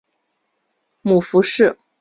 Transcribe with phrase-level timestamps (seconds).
[1.03, 1.77] 母傅氏。